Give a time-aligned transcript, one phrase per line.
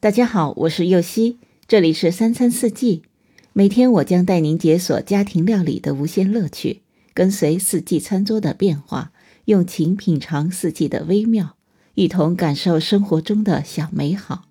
[0.00, 3.02] 大家好，我是右希，这里是三餐四季。
[3.52, 6.82] 每天我将带您解锁家庭料理的无限乐趣，
[7.12, 9.10] 跟随四季餐桌的变化，
[9.46, 11.56] 用情品尝四季的微妙，
[11.94, 14.44] 一同感受生活中的小美好。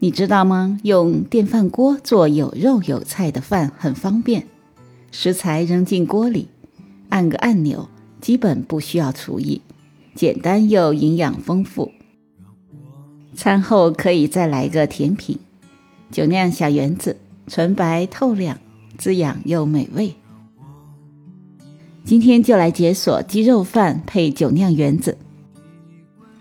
[0.00, 0.78] 你知道吗？
[0.82, 4.46] 用电饭锅做有肉有菜的饭很方便，
[5.10, 6.48] 食材扔进锅里，
[7.08, 7.88] 按个按钮，
[8.20, 9.62] 基本不需要厨艺。
[10.14, 11.90] 简单又营养丰富，
[13.34, 15.38] 餐后可以再来个甜品，
[16.10, 17.16] 酒酿小圆子，
[17.48, 18.58] 纯白透亮，
[18.96, 20.14] 滋养又美味。
[22.04, 25.18] 今天就来解锁鸡肉饭配酒酿圆子。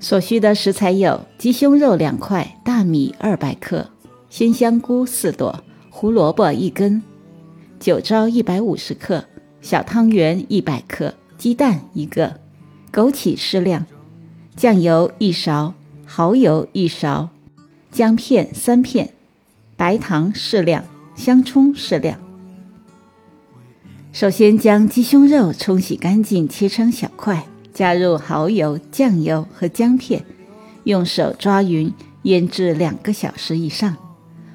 [0.00, 3.90] 所需的食材有鸡胸肉两块，大米二百克，
[4.30, 7.02] 鲜香菇四朵，胡萝卜一根，
[7.78, 9.22] 酒糟一百五十克，
[9.60, 12.47] 小汤圆一百克，鸡蛋一个。
[12.92, 13.86] 枸杞适量，
[14.56, 15.74] 酱油一勺，
[16.06, 17.28] 蚝油一勺，
[17.90, 19.10] 姜片三片，
[19.76, 22.18] 白糖适量，香葱适量。
[24.12, 30.24] 首先将鸡胸肉冲洗干净，切成小块，加入蚝油、酱油和姜片，
[30.84, 33.96] 用手抓匀，腌制两个小时以上，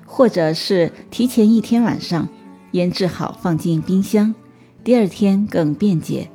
[0.05, 2.27] 或者是提前一天晚上
[2.71, 4.33] 腌制好放进冰箱，
[4.83, 6.27] 第二天更便捷。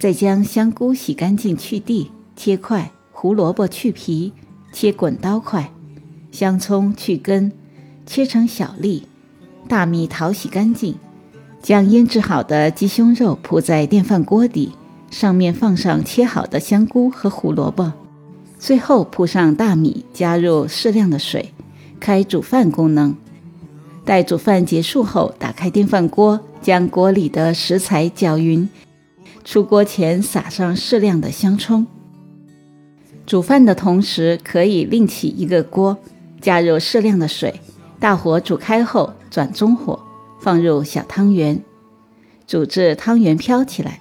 [0.00, 4.32] 再将香菇洗干净去蒂切块，胡萝卜去皮
[4.72, 5.70] 切滚刀块，
[6.32, 7.52] 香葱去根
[8.06, 9.02] 切成小粒，
[9.68, 10.94] 大米淘洗干净，
[11.62, 14.72] 将腌制好的鸡胸肉铺在电饭锅底，
[15.10, 17.92] 上面放上切好的香菇和胡萝卜，
[18.58, 21.52] 最后铺上大米，加入适量的水，
[22.00, 23.14] 开煮饭功能。
[24.06, 28.66] 待煮饭结束后，打开电饭锅，将锅里的食材搅匀。
[29.50, 31.84] 出锅前撒上适量的香葱。
[33.26, 35.98] 煮饭的同时，可以另起一个锅，
[36.40, 37.60] 加入适量的水，
[37.98, 39.98] 大火煮开后转中火，
[40.40, 41.60] 放入小汤圆，
[42.46, 43.98] 煮至汤圆飘起来。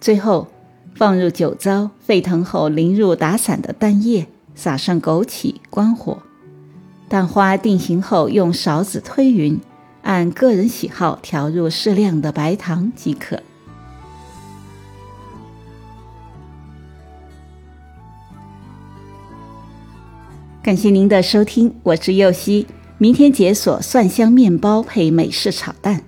[0.00, 0.48] 最后
[0.96, 4.26] 放入酒糟，沸腾后淋入打散的蛋液，
[4.56, 6.18] 撒上枸杞，关火。
[7.08, 9.60] 蛋花定型后，用勺子推匀，
[10.02, 13.40] 按个人喜好调入适量的白糖即可。
[20.66, 22.66] 感谢您的收听，我是右希。
[22.98, 26.02] 明天解锁蒜香面包配美式炒蛋。